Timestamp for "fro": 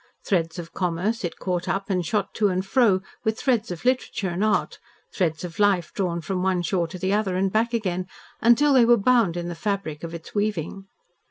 2.65-3.01